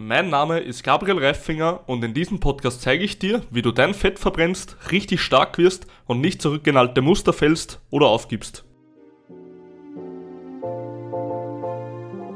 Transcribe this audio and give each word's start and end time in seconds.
Mein 0.00 0.30
Name 0.30 0.60
ist 0.60 0.84
Gabriel 0.84 1.18
Reifinger 1.18 1.80
und 1.86 2.04
in 2.04 2.14
diesem 2.14 2.38
Podcast 2.38 2.82
zeige 2.82 3.02
ich 3.02 3.18
dir, 3.18 3.42
wie 3.50 3.62
du 3.62 3.72
dein 3.72 3.94
Fett 3.94 4.20
verbrennst, 4.20 4.76
richtig 4.92 5.20
stark 5.20 5.58
wirst 5.58 5.88
und 6.06 6.20
nicht 6.20 6.40
zurück 6.40 6.64
in 6.68 6.76
alte 6.76 7.02
Muster 7.02 7.32
fällst 7.32 7.80
oder 7.90 8.06
aufgibst. 8.06 8.62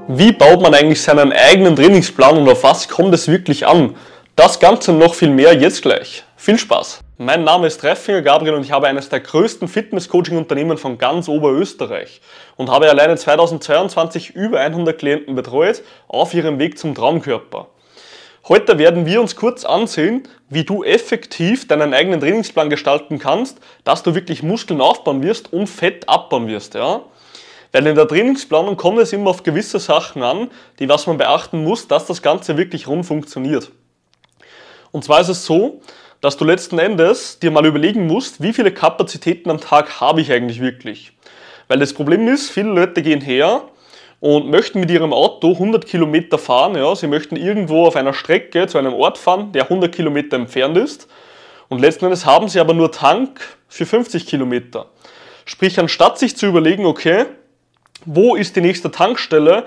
Wie 0.09 0.33
baut 0.33 0.61
man 0.61 0.75
eigentlich 0.75 1.01
seinen 1.03 1.30
eigenen 1.30 1.77
Trainingsplan 1.77 2.38
und 2.38 2.48
auf 2.48 2.64
was 2.64 2.88
kommt 2.88 3.14
es 3.14 3.29
wirklich 3.29 3.65
an? 3.65 3.95
Das 4.35 4.59
Ganze 4.59 4.91
und 4.91 4.99
noch 4.99 5.15
viel 5.15 5.31
mehr 5.31 5.55
jetzt 5.55 5.83
gleich. 5.83 6.25
Viel 6.35 6.59
Spaß! 6.59 7.05
Mein 7.19 7.45
Name 7.45 7.67
ist 7.67 7.79
Treffinger 7.83 8.23
Gabriel 8.23 8.55
und 8.55 8.65
ich 8.65 8.73
habe 8.73 8.87
eines 8.87 9.11
der 9.11 9.21
größten 9.21 9.69
Fitness-Coaching-Unternehmen 9.69 10.79
von 10.79 10.97
ganz 10.97 11.29
Oberösterreich 11.29 12.23
und 12.57 12.71
habe 12.71 12.89
alleine 12.89 13.17
2022 13.17 14.31
über 14.31 14.61
100 14.61 14.99
Klienten 14.99 15.35
betreut 15.35 15.83
auf 16.09 16.33
ihrem 16.33 16.59
Weg 16.59 16.79
zum 16.79 16.95
Traumkörper. 16.95 17.69
Heute 18.48 18.79
werden 18.79 19.05
wir 19.05 19.21
uns 19.21 19.37
kurz 19.37 19.67
ansehen, 19.67 20.23
wie 20.48 20.65
du 20.65 20.84
effektiv 20.84 21.69
deinen 21.69 21.93
eigenen 21.93 22.19
Trainingsplan 22.19 22.70
gestalten 22.70 23.19
kannst, 23.19 23.59
dass 23.84 24.03
du 24.03 24.15
wirklich 24.15 24.42
Muskeln 24.42 24.81
aufbauen 24.81 25.23
wirst 25.23 25.53
und 25.53 25.67
Fett 25.67 26.09
abbauen 26.09 26.48
wirst. 26.48 26.73
Ja? 26.73 27.03
Weil 27.73 27.87
in 27.89 27.95
der 27.95 28.09
Trainingsplanung 28.09 28.79
kommt 28.79 29.01
es 29.01 29.12
immer 29.12 29.29
auf 29.29 29.42
gewisse 29.42 29.81
Sachen 29.81 30.23
an, 30.23 30.51
die 30.79 30.89
was 30.89 31.06
man 31.06 31.19
beachten 31.19 31.62
muss, 31.62 31.87
dass 31.89 32.06
das 32.06 32.23
Ganze 32.23 32.56
wirklich 32.56 32.89
rund 32.89 33.05
funktioniert. 33.05 33.70
Und 34.92 35.05
zwar 35.05 35.20
ist 35.20 35.28
es 35.28 35.45
so, 35.45 35.80
dass 36.20 36.37
du 36.37 36.45
letzten 36.45 36.78
Endes 36.78 37.41
dir 37.41 37.50
mal 37.50 37.66
überlegen 37.66 38.06
musst, 38.06 38.41
wie 38.42 38.52
viele 38.52 38.73
Kapazitäten 38.73 39.50
am 39.50 39.60
Tag 39.60 40.00
habe 40.00 40.20
ich 40.20 40.30
eigentlich 40.30 40.60
wirklich. 40.60 41.12
Weil 41.66 41.80
das 41.80 41.92
Problem 41.92 42.28
ist, 42.28 42.50
viele 42.50 42.69
Leute 42.69 43.02
gehen 43.02 43.20
her 43.20 43.62
und 44.20 44.48
möchten 44.48 44.78
mit 44.78 44.91
ihrem 44.91 45.12
Auto 45.12 45.52
100 45.52 45.84
Kilometer 45.84 46.38
fahren. 46.38 46.77
Ja, 46.77 46.95
sie 46.95 47.09
möchten 47.09 47.34
irgendwo 47.34 47.86
auf 47.86 47.97
einer 47.97 48.12
Strecke 48.12 48.69
zu 48.69 48.78
einem 48.78 48.95
Ort 48.95 49.19
fahren, 49.19 49.50
der 49.50 49.64
100 49.64 49.92
Kilometer 49.92 50.36
entfernt 50.36 50.77
ist. 50.77 51.09
Und 51.69 51.80
letzten 51.80 52.05
Endes 52.05 52.24
haben 52.24 52.48
sie 52.48 52.61
aber 52.61 52.74
nur 52.74 52.92
Tank 52.92 53.41
für 53.67 53.86
50 53.86 54.27
Kilometer. 54.27 54.86
Sprich, 55.45 55.80
anstatt 55.80 56.19
sich 56.19 56.36
zu 56.36 56.47
überlegen, 56.47 56.86
okay, 56.86 57.24
wo 58.05 58.36
ist 58.36 58.55
die 58.55 58.61
nächste 58.61 58.91
Tankstelle, 58.91 59.64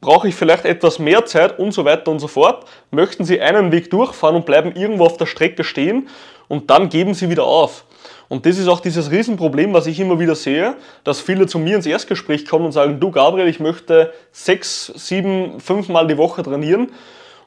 brauche 0.00 0.28
ich 0.28 0.34
vielleicht 0.34 0.64
etwas 0.64 0.98
mehr 0.98 1.26
Zeit 1.26 1.58
und 1.58 1.72
so 1.72 1.84
weiter 1.84 2.10
und 2.10 2.18
so 2.18 2.28
fort. 2.28 2.64
Möchten 2.90 3.24
Sie 3.24 3.40
einen 3.40 3.72
Weg 3.72 3.90
durchfahren 3.90 4.36
und 4.36 4.46
bleiben 4.46 4.72
irgendwo 4.74 5.04
auf 5.04 5.16
der 5.16 5.26
Strecke 5.26 5.64
stehen 5.64 6.08
und 6.48 6.70
dann 6.70 6.88
geben 6.88 7.14
Sie 7.14 7.30
wieder 7.30 7.44
auf. 7.44 7.84
Und 8.28 8.46
das 8.46 8.58
ist 8.58 8.68
auch 8.68 8.80
dieses 8.80 9.10
Riesenproblem, 9.10 9.74
was 9.74 9.86
ich 9.86 10.00
immer 10.00 10.18
wieder 10.18 10.34
sehe, 10.34 10.76
dass 11.04 11.20
viele 11.20 11.46
zu 11.46 11.58
mir 11.58 11.76
ins 11.76 11.86
Erstgespräch 11.86 12.46
kommen 12.46 12.64
und 12.64 12.72
sagen, 12.72 12.98
du 12.98 13.10
Gabriel, 13.10 13.48
ich 13.48 13.60
möchte 13.60 14.12
sechs, 14.32 14.86
sieben, 14.96 15.60
fünf 15.60 15.88
Mal 15.88 16.06
die 16.06 16.16
Woche 16.16 16.42
trainieren. 16.42 16.92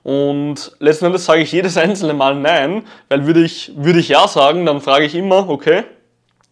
Und 0.04 0.72
letzten 0.80 1.06
Endes 1.06 1.26
sage 1.26 1.42
ich 1.42 1.52
jedes 1.52 1.78
einzelne 1.78 2.14
Mal 2.14 2.36
nein, 2.36 2.84
weil 3.10 3.26
würde 3.26 3.44
ich, 3.44 3.74
würde 3.76 4.00
ich 4.00 4.10
ja 4.10 4.28
sagen, 4.28 4.66
dann 4.66 4.80
frage 4.80 5.06
ich 5.06 5.16
immer, 5.16 5.50
okay, 5.50 5.84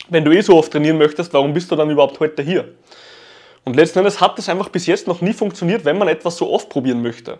wenn 0.10 0.26
du 0.26 0.32
eh 0.32 0.42
so 0.42 0.58
oft 0.58 0.72
trainieren 0.72 0.98
möchtest, 0.98 1.34
warum 1.34 1.54
bist 1.54 1.72
du 1.72 1.76
dann 1.76 1.90
überhaupt 1.90 2.20
heute 2.20 2.42
hier? 2.42 2.66
Und 3.66 3.76
letzten 3.76 4.00
Endes 4.00 4.22
hat 4.22 4.38
das 4.38 4.48
einfach 4.48 4.70
bis 4.70 4.86
jetzt 4.86 5.08
noch 5.08 5.22
nie 5.22 5.34
funktioniert, 5.34 5.86
wenn 5.86 5.98
man 5.98 6.08
etwas 6.08 6.38
so 6.38 6.52
oft 6.52 6.70
probieren 6.70 7.02
möchte. 7.02 7.40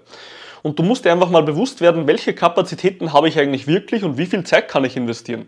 Und 0.64 0.80
du 0.80 0.84
musst 0.84 1.06
dir 1.06 1.12
einfach 1.12 1.30
mal 1.30 1.44
bewusst 1.44 1.80
werden, 1.80 2.08
welche 2.08 2.34
Kapazitäten 2.34 3.14
habe 3.14 3.28
ich 3.28 3.38
eigentlich 3.38 3.68
wirklich 3.68 4.04
und 4.04 4.18
wie 4.18 4.26
viel 4.26 4.44
Zeit 4.44 4.68
kann 4.68 4.84
ich 4.84 4.98
investieren. 4.98 5.48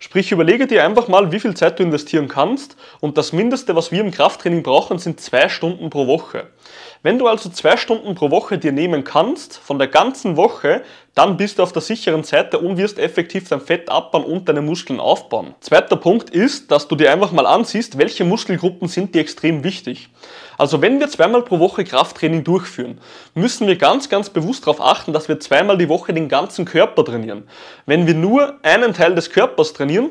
Sprich, 0.00 0.32
überlege 0.32 0.66
dir 0.66 0.84
einfach 0.84 1.08
mal, 1.08 1.30
wie 1.32 1.40
viel 1.40 1.54
Zeit 1.54 1.78
du 1.78 1.82
investieren 1.82 2.28
kannst 2.28 2.76
und 3.00 3.18
das 3.18 3.34
Mindeste, 3.34 3.76
was 3.76 3.92
wir 3.92 4.00
im 4.00 4.10
Krafttraining 4.10 4.62
brauchen, 4.62 4.98
sind 4.98 5.20
zwei 5.20 5.50
Stunden 5.50 5.90
pro 5.90 6.06
Woche. 6.06 6.46
Wenn 7.02 7.18
du 7.18 7.26
also 7.26 7.48
zwei 7.50 7.76
Stunden 7.76 8.14
pro 8.14 8.30
Woche 8.30 8.58
dir 8.58 8.72
nehmen 8.72 9.04
kannst, 9.04 9.58
von 9.58 9.78
der 9.78 9.88
ganzen 9.88 10.36
Woche, 10.36 10.82
dann 11.14 11.36
bist 11.36 11.58
du 11.58 11.62
auf 11.62 11.72
der 11.72 11.82
sicheren 11.82 12.24
Seite 12.24 12.58
und 12.58 12.76
wirst 12.76 12.98
effektiv 12.98 13.48
dein 13.48 13.60
Fett 13.60 13.88
abbauen 13.88 14.24
und 14.24 14.48
deine 14.48 14.60
Muskeln 14.60 15.00
aufbauen. 15.00 15.54
Zweiter 15.60 15.96
Punkt 15.96 16.30
ist, 16.30 16.70
dass 16.70 16.88
du 16.88 16.96
dir 16.96 17.12
einfach 17.12 17.32
mal 17.32 17.46
ansiehst, 17.46 17.96
welche 17.98 18.24
Muskelgruppen 18.24 18.88
sind 18.88 19.14
dir 19.14 19.20
extrem 19.20 19.64
wichtig. 19.64 20.10
Also 20.58 20.82
wenn 20.82 21.00
wir 21.00 21.08
zweimal 21.08 21.42
pro 21.42 21.58
Woche 21.58 21.84
Krafttraining 21.84 22.44
durchführen, 22.44 23.00
müssen 23.34 23.66
wir 23.66 23.76
ganz, 23.76 24.08
ganz 24.08 24.30
bewusst 24.30 24.66
darauf 24.66 24.80
achten, 24.80 25.12
dass 25.12 25.28
wir 25.28 25.40
zweimal 25.40 25.78
die 25.78 25.88
Woche 25.88 26.12
den 26.12 26.28
ganzen 26.28 26.64
Körper 26.64 27.04
trainieren. 27.04 27.48
Wenn 27.86 28.06
wir 28.06 28.14
nur 28.14 28.58
einen 28.62 28.94
Teil 28.94 29.14
des 29.14 29.30
Körpers 29.30 29.72
trainieren, 29.72 30.10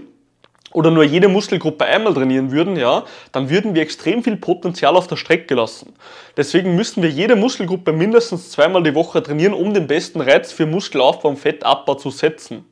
oder 0.75 0.91
nur 0.91 1.03
jede 1.03 1.28
Muskelgruppe 1.28 1.86
einmal 1.86 2.13
trainieren 2.13 2.52
würden, 2.52 2.75
ja, 2.75 3.03
dann 3.31 3.50
würden 3.50 3.75
wir 3.75 3.81
extrem 3.81 4.24
viel 4.24 4.36
Potenzial 4.36 4.96
auf 4.96 5.08
der 5.08 5.16
Strecke 5.16 5.56
lassen. 5.56 5.94
Deswegen 6.36 6.75
müssen 6.75 7.02
wir 7.02 7.09
jede 7.09 7.36
Muskelgruppe 7.36 7.91
mindestens 7.91 8.52
zweimal 8.52 8.84
die 8.84 8.94
Woche 8.94 9.24
trainieren, 9.24 9.53
um 9.53 9.74
den 9.74 9.88
besten 9.88 10.22
Reiz 10.22 10.52
für 10.52 10.66
Muskelaufbau 10.66 11.30
und 11.30 11.38
Fettabbau 11.38 11.96
zu 11.96 12.09
setzen. 12.09 12.66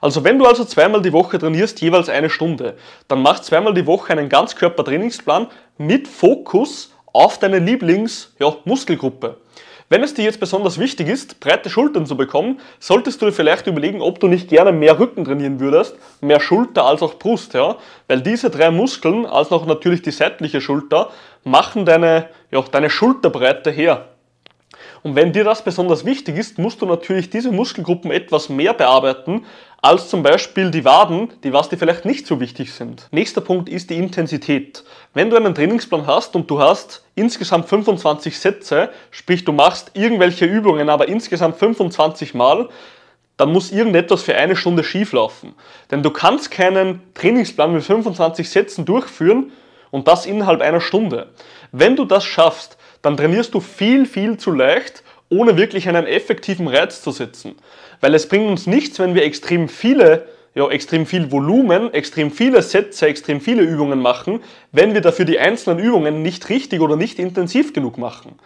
Also 0.00 0.24
wenn 0.24 0.38
du 0.38 0.46
also 0.46 0.64
zweimal 0.64 1.02
die 1.02 1.12
Woche 1.12 1.38
trainierst, 1.38 1.80
jeweils 1.80 2.08
eine 2.08 2.30
Stunde, 2.30 2.76
dann 3.08 3.22
mach 3.22 3.40
zweimal 3.40 3.74
die 3.74 3.86
Woche 3.86 4.12
einen 4.12 4.28
Ganzkörpertrainingsplan 4.28 5.48
mit 5.76 6.06
Fokus 6.06 6.92
auf 7.12 7.38
deine 7.38 7.58
Lieblingsmuskelgruppe. 7.58 9.26
Ja, 9.26 9.67
wenn 9.90 10.02
es 10.02 10.14
dir 10.14 10.24
jetzt 10.24 10.40
besonders 10.40 10.78
wichtig 10.78 11.08
ist, 11.08 11.40
breite 11.40 11.70
Schultern 11.70 12.04
zu 12.04 12.16
bekommen, 12.16 12.60
solltest 12.78 13.22
du 13.22 13.26
dir 13.26 13.32
vielleicht 13.32 13.66
überlegen, 13.66 14.02
ob 14.02 14.20
du 14.20 14.28
nicht 14.28 14.48
gerne 14.48 14.72
mehr 14.72 14.98
Rücken 14.98 15.24
trainieren 15.24 15.60
würdest, 15.60 15.96
mehr 16.20 16.40
Schulter 16.40 16.84
als 16.84 17.02
auch 17.02 17.14
Brust, 17.14 17.54
ja? 17.54 17.76
Weil 18.06 18.20
diese 18.20 18.50
drei 18.50 18.70
Muskeln, 18.70 19.24
als 19.24 19.50
auch 19.50 19.64
natürlich 19.64 20.02
die 20.02 20.10
seitliche 20.10 20.60
Schulter, 20.60 21.10
machen 21.42 21.86
deine, 21.86 22.28
ja, 22.50 22.60
deine 22.62 22.90
Schulterbreite 22.90 23.70
her. 23.70 24.08
Und 25.02 25.16
wenn 25.16 25.32
dir 25.32 25.44
das 25.44 25.62
besonders 25.62 26.04
wichtig 26.04 26.36
ist, 26.36 26.58
musst 26.58 26.82
du 26.82 26.86
natürlich 26.86 27.30
diese 27.30 27.50
Muskelgruppen 27.50 28.10
etwas 28.10 28.48
mehr 28.48 28.74
bearbeiten, 28.74 29.44
als 29.80 30.08
zum 30.08 30.22
Beispiel 30.22 30.70
die 30.70 30.84
Waden, 30.84 31.30
die 31.44 31.52
was 31.52 31.68
dir 31.68 31.78
vielleicht 31.78 32.04
nicht 32.04 32.26
so 32.26 32.40
wichtig 32.40 32.72
sind. 32.72 33.06
Nächster 33.12 33.40
Punkt 33.40 33.68
ist 33.68 33.90
die 33.90 33.96
Intensität. 33.96 34.82
Wenn 35.14 35.30
du 35.30 35.36
einen 35.36 35.54
Trainingsplan 35.54 36.06
hast 36.06 36.34
und 36.34 36.50
du 36.50 36.60
hast 36.60 37.04
insgesamt 37.14 37.68
25 37.68 38.38
Sätze, 38.38 38.90
sprich 39.10 39.44
du 39.44 39.52
machst 39.52 39.92
irgendwelche 39.94 40.46
Übungen, 40.46 40.90
aber 40.90 41.08
insgesamt 41.08 41.56
25 41.56 42.34
Mal, 42.34 42.68
dann 43.36 43.52
muss 43.52 43.70
irgendetwas 43.70 44.22
für 44.22 44.34
eine 44.34 44.56
Stunde 44.56 44.82
schief 44.82 45.12
laufen. 45.12 45.54
Denn 45.92 46.02
du 46.02 46.10
kannst 46.10 46.50
keinen 46.50 47.00
Trainingsplan 47.14 47.72
mit 47.72 47.84
25 47.84 48.50
Sätzen 48.50 48.84
durchführen 48.84 49.52
und 49.92 50.08
das 50.08 50.26
innerhalb 50.26 50.60
einer 50.60 50.80
Stunde. 50.80 51.28
Wenn 51.70 51.94
du 51.94 52.04
das 52.04 52.24
schaffst, 52.24 52.77
dann 53.08 53.16
trainierst 53.16 53.54
du 53.54 53.60
viel, 53.60 54.04
viel 54.04 54.36
zu 54.36 54.52
leicht, 54.52 55.02
ohne 55.30 55.56
wirklich 55.56 55.88
einen 55.88 56.06
effektiven 56.06 56.68
Reiz 56.68 57.00
zu 57.00 57.10
setzen. 57.10 57.54
Weil 58.02 58.14
es 58.14 58.28
bringt 58.28 58.50
uns 58.50 58.66
nichts, 58.66 58.98
wenn 58.98 59.14
wir 59.14 59.24
extrem 59.24 59.70
viele, 59.70 60.28
ja, 60.54 60.68
extrem 60.68 61.06
viel 61.06 61.30
Volumen, 61.30 61.92
extrem 61.92 62.30
viele 62.30 62.62
Sätze, 62.62 63.06
extrem 63.06 63.40
viele 63.40 63.62
Übungen 63.62 64.00
machen, 64.00 64.40
wenn 64.72 64.94
wir 64.94 65.00
dafür 65.00 65.24
die 65.24 65.38
einzelnen 65.38 65.78
Übungen 65.78 66.22
nicht 66.22 66.48
richtig 66.48 66.80
oder 66.80 66.96
nicht 66.96 67.18
intensiv 67.18 67.72
genug 67.72 67.98
machen. 67.98 68.38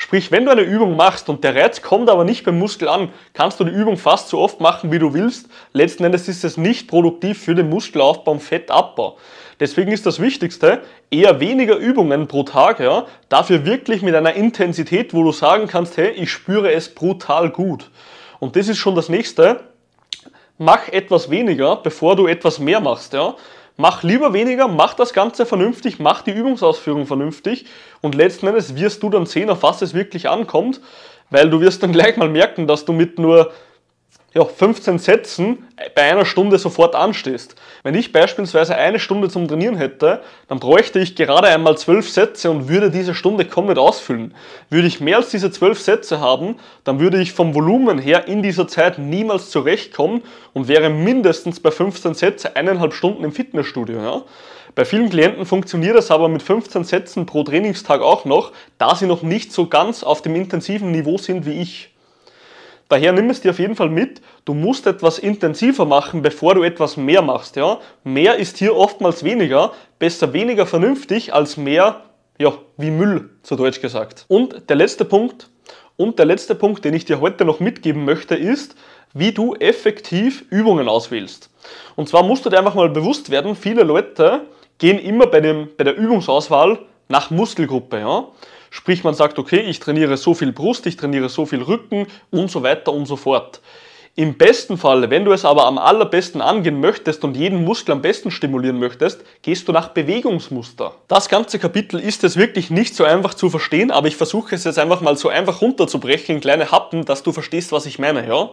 Sprich, 0.00 0.30
wenn 0.30 0.44
du 0.44 0.52
eine 0.52 0.62
Übung 0.62 0.94
machst 0.94 1.28
und 1.28 1.42
der 1.42 1.56
Reiz 1.56 1.82
kommt 1.82 2.08
aber 2.08 2.24
nicht 2.24 2.44
beim 2.44 2.56
Muskel 2.56 2.88
an, 2.88 3.08
kannst 3.34 3.58
du 3.58 3.64
die 3.64 3.72
Übung 3.72 3.96
fast 3.96 4.28
so 4.28 4.38
oft 4.38 4.60
machen, 4.60 4.92
wie 4.92 5.00
du 5.00 5.12
willst. 5.12 5.48
Letzten 5.72 6.04
Endes 6.04 6.28
ist 6.28 6.44
es 6.44 6.56
nicht 6.56 6.86
produktiv 6.86 7.42
für 7.42 7.56
den 7.56 7.68
Muskelaufbau 7.68 8.30
und 8.30 8.40
Fettabbau. 8.40 9.18
Deswegen 9.58 9.90
ist 9.90 10.06
das 10.06 10.20
Wichtigste, 10.20 10.82
eher 11.10 11.40
weniger 11.40 11.76
Übungen 11.76 12.28
pro 12.28 12.44
Tag, 12.44 12.78
ja, 12.78 13.06
dafür 13.28 13.64
wirklich 13.64 14.02
mit 14.02 14.14
einer 14.14 14.34
Intensität, 14.34 15.12
wo 15.14 15.24
du 15.24 15.32
sagen 15.32 15.66
kannst, 15.66 15.96
hey, 15.96 16.10
ich 16.10 16.30
spüre 16.30 16.72
es 16.72 16.94
brutal 16.94 17.50
gut. 17.50 17.90
Und 18.38 18.54
das 18.54 18.68
ist 18.68 18.78
schon 18.78 18.94
das 18.94 19.08
nächste. 19.08 19.67
Mach 20.58 20.88
etwas 20.88 21.30
weniger, 21.30 21.76
bevor 21.76 22.16
du 22.16 22.26
etwas 22.26 22.58
mehr 22.58 22.80
machst. 22.80 23.12
Ja? 23.12 23.36
Mach 23.76 24.02
lieber 24.02 24.32
weniger, 24.32 24.66
mach 24.66 24.94
das 24.94 25.12
Ganze 25.12 25.46
vernünftig, 25.46 26.00
mach 26.00 26.22
die 26.22 26.32
Übungsausführung 26.32 27.06
vernünftig 27.06 27.66
und 28.00 28.16
letzten 28.16 28.48
Endes 28.48 28.74
wirst 28.74 29.04
du 29.04 29.08
dann 29.08 29.24
sehen, 29.24 29.50
auf 29.50 29.62
was 29.62 29.82
es 29.82 29.94
wirklich 29.94 30.28
ankommt, 30.28 30.80
weil 31.30 31.48
du 31.48 31.60
wirst 31.60 31.84
dann 31.84 31.92
gleich 31.98 32.16
mal 32.16 32.28
merken, 32.28 32.66
dass 32.66 32.84
du 32.84 32.92
mit 32.92 33.20
nur 33.20 33.52
ja, 34.34 34.44
15 34.44 34.98
Sätzen 34.98 35.66
bei 35.94 36.02
einer 36.02 36.26
Stunde 36.26 36.58
sofort 36.58 36.94
anstehst. 36.94 37.54
Wenn 37.82 37.94
ich 37.94 38.12
beispielsweise 38.12 38.76
eine 38.76 38.98
Stunde 38.98 39.30
zum 39.30 39.48
Trainieren 39.48 39.76
hätte, 39.76 40.20
dann 40.48 40.60
bräuchte 40.60 40.98
ich 40.98 41.16
gerade 41.16 41.48
einmal 41.48 41.78
12 41.78 42.10
Sätze 42.10 42.50
und 42.50 42.68
würde 42.68 42.90
diese 42.90 43.14
Stunde 43.14 43.46
komplett 43.46 43.78
ausfüllen. 43.78 44.34
Würde 44.68 44.86
ich 44.86 45.00
mehr 45.00 45.16
als 45.16 45.30
diese 45.30 45.50
12 45.50 45.80
Sätze 45.80 46.20
haben, 46.20 46.56
dann 46.84 47.00
würde 47.00 47.20
ich 47.20 47.32
vom 47.32 47.54
Volumen 47.54 47.98
her 47.98 48.28
in 48.28 48.42
dieser 48.42 48.68
Zeit 48.68 48.98
niemals 48.98 49.48
zurechtkommen 49.50 50.22
und 50.52 50.68
wäre 50.68 50.90
mindestens 50.90 51.60
bei 51.60 51.70
15 51.70 52.12
Sätzen 52.12 52.50
eineinhalb 52.54 52.92
Stunden 52.92 53.24
im 53.24 53.32
Fitnessstudio. 53.32 53.98
Ja? 53.98 54.22
Bei 54.74 54.84
vielen 54.84 55.08
Klienten 55.08 55.46
funktioniert 55.46 55.96
das 55.96 56.10
aber 56.10 56.28
mit 56.28 56.42
15 56.42 56.84
Sätzen 56.84 57.24
pro 57.24 57.44
Trainingstag 57.44 58.02
auch 58.02 58.26
noch, 58.26 58.52
da 58.76 58.94
sie 58.94 59.06
noch 59.06 59.22
nicht 59.22 59.52
so 59.52 59.66
ganz 59.66 60.02
auf 60.02 60.20
dem 60.20 60.36
intensiven 60.36 60.90
Niveau 60.90 61.16
sind 61.16 61.46
wie 61.46 61.62
ich. 61.62 61.90
Daher 62.88 63.12
nimm 63.12 63.28
es 63.28 63.40
dir 63.40 63.50
auf 63.50 63.58
jeden 63.58 63.76
Fall 63.76 63.90
mit, 63.90 64.22
du 64.44 64.54
musst 64.54 64.86
etwas 64.86 65.18
intensiver 65.18 65.84
machen, 65.84 66.22
bevor 66.22 66.54
du 66.54 66.62
etwas 66.62 66.96
mehr 66.96 67.20
machst. 67.20 67.56
Ja? 67.56 67.80
Mehr 68.02 68.36
ist 68.36 68.56
hier 68.56 68.76
oftmals 68.76 69.24
weniger, 69.24 69.72
besser 69.98 70.32
weniger 70.32 70.64
vernünftig 70.66 71.34
als 71.34 71.56
mehr 71.56 72.02
ja, 72.38 72.54
wie 72.76 72.90
Müll, 72.90 73.30
zu 73.42 73.56
Deutsch 73.56 73.80
gesagt. 73.80 74.24
Und 74.28 74.70
der 74.70 74.76
letzte 74.76 75.04
Punkt, 75.04 75.50
Und 75.96 76.20
der 76.20 76.26
letzte 76.26 76.54
Punkt, 76.54 76.84
den 76.84 76.94
ich 76.94 77.04
dir 77.04 77.20
heute 77.20 77.44
noch 77.44 77.58
mitgeben 77.58 78.04
möchte, 78.04 78.36
ist, 78.36 78.76
wie 79.12 79.32
du 79.32 79.56
effektiv 79.56 80.44
Übungen 80.48 80.88
auswählst. 80.88 81.50
Und 81.96 82.08
zwar 82.08 82.22
musst 82.22 82.46
du 82.46 82.50
dir 82.50 82.58
einfach 82.58 82.76
mal 82.76 82.88
bewusst 82.88 83.30
werden, 83.30 83.56
viele 83.56 83.82
Leute 83.82 84.42
gehen 84.78 85.00
immer 85.00 85.26
bei, 85.26 85.40
dem, 85.40 85.68
bei 85.76 85.82
der 85.82 85.96
Übungsauswahl 85.96 86.78
nach 87.08 87.30
Muskelgruppe. 87.30 87.98
Ja? 87.98 88.28
Sprich, 88.70 89.04
man 89.04 89.14
sagt, 89.14 89.38
okay, 89.38 89.60
ich 89.60 89.80
trainiere 89.80 90.16
so 90.16 90.34
viel 90.34 90.52
Brust, 90.52 90.86
ich 90.86 90.96
trainiere 90.96 91.28
so 91.28 91.46
viel 91.46 91.62
Rücken 91.62 92.06
und 92.30 92.50
so 92.50 92.62
weiter 92.62 92.92
und 92.92 93.06
so 93.06 93.16
fort. 93.16 93.60
Im 94.18 94.34
besten 94.34 94.78
Fall, 94.78 95.10
wenn 95.10 95.24
du 95.24 95.30
es 95.30 95.44
aber 95.44 95.66
am 95.66 95.78
allerbesten 95.78 96.40
angehen 96.40 96.80
möchtest 96.80 97.22
und 97.22 97.36
jeden 97.36 97.64
Muskel 97.64 97.92
am 97.92 98.02
besten 98.02 98.32
stimulieren 98.32 98.80
möchtest, 98.80 99.20
gehst 99.42 99.68
du 99.68 99.72
nach 99.72 99.90
Bewegungsmuster. 99.90 100.92
Das 101.06 101.28
ganze 101.28 101.60
Kapitel 101.60 102.00
ist 102.00 102.24
es 102.24 102.36
wirklich 102.36 102.68
nicht 102.68 102.96
so 102.96 103.04
einfach 103.04 103.34
zu 103.34 103.48
verstehen, 103.48 103.92
aber 103.92 104.08
ich 104.08 104.16
versuche 104.16 104.56
es 104.56 104.64
jetzt 104.64 104.80
einfach 104.80 105.02
mal 105.02 105.16
so 105.16 105.28
einfach 105.28 105.62
runterzubrechen 105.62 106.34
in 106.34 106.40
kleine 106.40 106.72
Happen, 106.72 107.04
dass 107.04 107.22
du 107.22 107.30
verstehst, 107.30 107.70
was 107.70 107.86
ich 107.86 108.00
meine, 108.00 108.26
ja? 108.26 108.50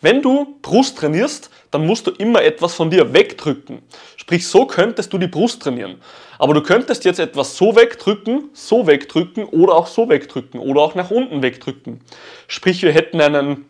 Wenn 0.00 0.22
du 0.22 0.56
Brust 0.62 0.98
trainierst, 0.98 1.50
dann 1.70 1.86
musst 1.86 2.06
du 2.06 2.12
immer 2.12 2.42
etwas 2.42 2.74
von 2.74 2.90
dir 2.90 3.12
wegdrücken. 3.12 3.82
Sprich, 4.16 4.46
so 4.46 4.64
könntest 4.66 5.12
du 5.12 5.18
die 5.18 5.26
Brust 5.26 5.62
trainieren. 5.62 6.00
Aber 6.38 6.54
du 6.54 6.62
könntest 6.62 7.04
jetzt 7.04 7.18
etwas 7.18 7.56
so 7.56 7.74
wegdrücken, 7.74 8.50
so 8.52 8.86
wegdrücken 8.86 9.44
oder 9.44 9.74
auch 9.74 9.88
so 9.88 10.08
wegdrücken 10.08 10.60
oder 10.60 10.82
auch 10.82 10.94
nach 10.94 11.10
unten 11.10 11.42
wegdrücken. 11.42 12.00
Sprich, 12.46 12.82
wir 12.82 12.92
hätten 12.92 13.20
einen 13.20 13.66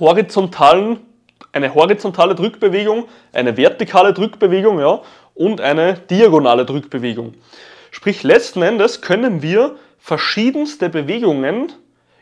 horizontalen, 0.00 0.98
eine 1.52 1.72
horizontale 1.74 2.34
Drückbewegung, 2.34 3.04
eine 3.32 3.56
vertikale 3.56 4.12
Drückbewegung 4.12 4.80
ja, 4.80 5.02
und 5.34 5.60
eine 5.60 5.94
diagonale 5.94 6.64
Drückbewegung. 6.64 7.34
Sprich, 7.92 8.24
letzten 8.24 8.62
Endes 8.62 9.02
können 9.02 9.40
wir 9.40 9.76
verschiedenste 9.98 10.88
Bewegungen 10.88 11.72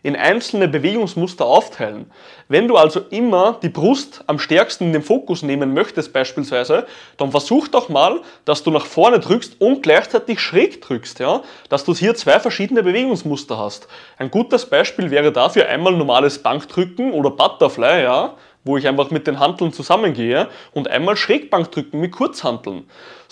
in 0.02 0.16
einzelne 0.16 0.66
Bewegungsmuster 0.66 1.46
aufteilen. 1.46 2.10
Wenn 2.48 2.66
du 2.66 2.76
also 2.76 3.00
immer 3.10 3.58
die 3.62 3.68
Brust 3.68 4.24
am 4.26 4.38
stärksten 4.38 4.86
in 4.86 4.92
den 4.92 5.02
Fokus 5.02 5.42
nehmen 5.42 5.74
möchtest 5.74 6.12
beispielsweise, 6.12 6.86
dann 7.16 7.30
versuch 7.30 7.68
doch 7.68 7.88
mal, 7.88 8.20
dass 8.44 8.64
du 8.64 8.70
nach 8.70 8.86
vorne 8.86 9.20
drückst 9.20 9.60
und 9.60 9.82
gleichzeitig 9.82 10.40
schräg 10.40 10.82
drückst, 10.82 11.20
ja? 11.20 11.42
dass 11.68 11.84
du 11.84 11.94
hier 11.94 12.14
zwei 12.14 12.40
verschiedene 12.40 12.82
Bewegungsmuster 12.82 13.58
hast. 13.58 13.86
Ein 14.18 14.30
gutes 14.30 14.66
Beispiel 14.66 15.10
wäre 15.10 15.30
dafür 15.30 15.68
einmal 15.68 15.92
normales 15.92 16.40
Bankdrücken 16.40 17.12
oder 17.12 17.30
Butterfly, 17.30 18.02
ja? 18.02 18.34
Wo 18.64 18.76
ich 18.76 18.86
einfach 18.86 19.10
mit 19.10 19.26
den 19.26 19.40
Hanteln 19.40 19.72
zusammengehe 19.72 20.48
und 20.72 20.88
einmal 20.88 21.16
Schrägbank 21.16 21.70
drücken 21.72 22.00
mit 22.00 22.12
Kurzhanteln. 22.12 22.84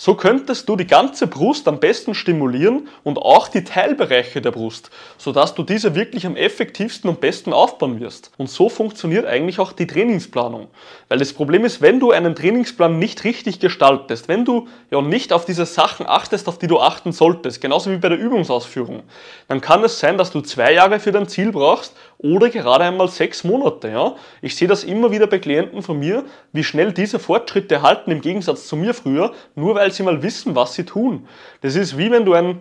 So 0.03 0.15
könntest 0.15 0.67
du 0.67 0.75
die 0.75 0.87
ganze 0.87 1.27
Brust 1.27 1.67
am 1.67 1.79
besten 1.79 2.15
stimulieren 2.15 2.87
und 3.03 3.19
auch 3.19 3.47
die 3.47 3.63
Teilbereiche 3.63 4.41
der 4.41 4.49
Brust, 4.49 4.89
sodass 5.19 5.53
du 5.53 5.61
diese 5.61 5.93
wirklich 5.93 6.25
am 6.25 6.35
effektivsten 6.35 7.07
und 7.07 7.21
besten 7.21 7.53
aufbauen 7.53 7.99
wirst. 7.99 8.31
Und 8.37 8.49
so 8.49 8.67
funktioniert 8.67 9.27
eigentlich 9.27 9.59
auch 9.59 9.73
die 9.73 9.85
Trainingsplanung. 9.85 10.69
Weil 11.07 11.19
das 11.19 11.33
Problem 11.33 11.65
ist, 11.65 11.81
wenn 11.81 11.99
du 11.99 12.09
einen 12.09 12.33
Trainingsplan 12.33 12.97
nicht 12.97 13.23
richtig 13.25 13.59
gestaltest, 13.59 14.27
wenn 14.27 14.43
du 14.43 14.67
ja 14.89 15.03
nicht 15.03 15.33
auf 15.33 15.45
diese 15.45 15.67
Sachen 15.67 16.07
achtest, 16.07 16.47
auf 16.47 16.57
die 16.57 16.65
du 16.65 16.79
achten 16.79 17.11
solltest, 17.11 17.61
genauso 17.61 17.91
wie 17.91 17.97
bei 17.97 18.09
der 18.09 18.17
Übungsausführung, 18.17 19.03
dann 19.49 19.61
kann 19.61 19.83
es 19.83 19.99
sein, 19.99 20.17
dass 20.17 20.31
du 20.31 20.41
zwei 20.41 20.73
Jahre 20.73 20.99
für 20.99 21.11
dein 21.11 21.27
Ziel 21.27 21.51
brauchst 21.51 21.95
oder 22.17 22.49
gerade 22.49 22.85
einmal 22.85 23.07
sechs 23.07 23.43
Monate. 23.43 23.89
Ja? 23.89 24.15
Ich 24.41 24.55
sehe 24.55 24.67
das 24.67 24.83
immer 24.83 25.11
wieder 25.11 25.20
bei 25.27 25.39
Klienten 25.39 25.81
von 25.81 25.99
mir, 25.99 26.23
wie 26.51 26.63
schnell 26.63 26.93
diese 26.93 27.19
Fortschritte 27.19 27.81
halten 27.81 28.11
im 28.11 28.21
Gegensatz 28.21 28.67
zu 28.67 28.75
mir 28.75 28.93
früher, 28.93 29.33
nur 29.55 29.75
weil 29.75 29.91
sie 29.91 30.03
mal 30.03 30.23
wissen, 30.23 30.55
was 30.55 30.73
sie 30.73 30.85
tun. 30.85 31.27
Das 31.61 31.75
ist 31.75 31.97
wie 31.97 32.11
wenn 32.11 32.25
du 32.25 32.33
ein 32.33 32.59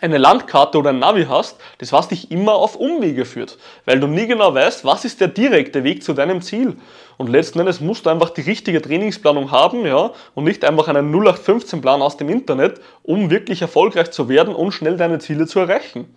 eine 0.00 0.18
Landkarte 0.18 0.78
oder 0.78 0.90
ein 0.90 0.98
Navi 0.98 1.26
hast, 1.28 1.58
das 1.78 1.92
was 1.92 2.08
dich 2.08 2.30
immer 2.30 2.54
auf 2.54 2.76
Umwege 2.76 3.24
führt, 3.24 3.58
weil 3.84 4.00
du 4.00 4.06
nie 4.06 4.26
genau 4.26 4.52
weißt, 4.54 4.84
was 4.84 5.04
ist 5.04 5.20
der 5.20 5.28
direkte 5.28 5.84
Weg 5.84 6.02
zu 6.02 6.12
deinem 6.12 6.42
Ziel. 6.42 6.76
Und 7.18 7.28
letzten 7.28 7.60
Endes 7.60 7.80
musst 7.80 8.06
du 8.06 8.10
einfach 8.10 8.30
die 8.30 8.40
richtige 8.40 8.82
Trainingsplanung 8.82 9.50
haben, 9.52 9.86
ja, 9.86 10.10
und 10.34 10.44
nicht 10.44 10.64
einfach 10.64 10.88
einen 10.88 11.12
0815 11.12 11.80
Plan 11.80 12.02
aus 12.02 12.16
dem 12.16 12.30
Internet, 12.30 12.80
um 13.02 13.30
wirklich 13.30 13.62
erfolgreich 13.62 14.10
zu 14.10 14.28
werden 14.28 14.54
und 14.54 14.72
schnell 14.72 14.96
deine 14.96 15.18
Ziele 15.18 15.46
zu 15.46 15.60
erreichen. 15.60 16.12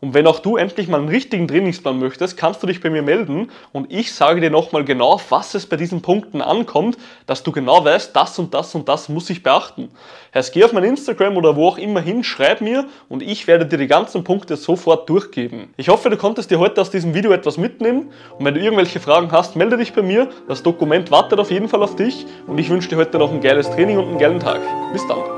Und 0.00 0.14
wenn 0.14 0.26
auch 0.26 0.38
du 0.38 0.56
endlich 0.56 0.88
mal 0.88 0.98
einen 0.98 1.08
richtigen 1.08 1.48
Trainingsplan 1.48 1.98
möchtest, 1.98 2.36
kannst 2.36 2.62
du 2.62 2.66
dich 2.66 2.80
bei 2.80 2.90
mir 2.90 3.02
melden 3.02 3.50
und 3.72 3.92
ich 3.92 4.12
sage 4.12 4.40
dir 4.40 4.50
nochmal 4.50 4.84
genau, 4.84 5.08
auf 5.14 5.30
was 5.30 5.54
es 5.54 5.66
bei 5.66 5.76
diesen 5.76 6.02
Punkten 6.02 6.40
ankommt, 6.40 6.96
dass 7.26 7.42
du 7.42 7.52
genau 7.52 7.84
weißt, 7.84 8.14
das 8.14 8.38
und 8.38 8.54
das 8.54 8.74
und 8.74 8.88
das 8.88 9.08
muss 9.08 9.28
ich 9.30 9.42
beachten. 9.42 9.90
Heißt, 10.34 10.52
geh 10.52 10.64
auf 10.64 10.72
mein 10.72 10.84
Instagram 10.84 11.36
oder 11.36 11.56
wo 11.56 11.68
auch 11.68 11.78
immer 11.78 12.00
hin, 12.00 12.22
schreib 12.22 12.60
mir 12.60 12.86
und 13.08 13.22
ich 13.22 13.46
werde 13.46 13.66
dir 13.66 13.78
die 13.78 13.86
ganzen 13.86 14.24
Punkte 14.24 14.56
sofort 14.56 15.08
durchgeben. 15.08 15.74
Ich 15.76 15.88
hoffe, 15.88 16.10
du 16.10 16.16
konntest 16.16 16.50
dir 16.50 16.58
heute 16.58 16.80
aus 16.80 16.90
diesem 16.90 17.14
Video 17.14 17.32
etwas 17.32 17.56
mitnehmen 17.56 18.10
und 18.38 18.44
wenn 18.44 18.54
du 18.54 18.60
irgendwelche 18.60 19.00
Fragen 19.00 19.32
hast, 19.32 19.56
melde 19.56 19.76
dich 19.76 19.92
bei 19.92 20.02
mir. 20.02 20.28
Das 20.46 20.62
Dokument 20.62 21.10
wartet 21.10 21.40
auf 21.40 21.50
jeden 21.50 21.68
Fall 21.68 21.82
auf 21.82 21.96
dich 21.96 22.26
und 22.46 22.58
ich 22.58 22.70
wünsche 22.70 22.88
dir 22.88 22.96
heute 22.96 23.18
noch 23.18 23.32
ein 23.32 23.40
geiles 23.40 23.70
Training 23.70 23.98
und 23.98 24.08
einen 24.08 24.18
geilen 24.18 24.40
Tag. 24.40 24.60
Bis 24.92 25.06
dann. 25.06 25.37